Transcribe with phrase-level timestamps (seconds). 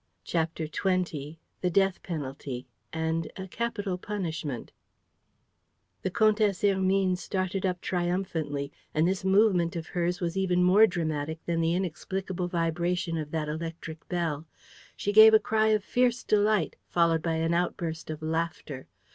[0.23, 4.71] CHAPTER XX THE DEATH PENALTY AND A CAPITAL PUNISHMENT
[6.01, 11.45] The Comtesse Hermine started up triumphantly; and this movement of hers was even more dramatic
[11.45, 14.47] than the inexplicable vibration of that electric bell.
[14.97, 18.87] She gave a cry of fierce delight, followed by an outburst of laughter.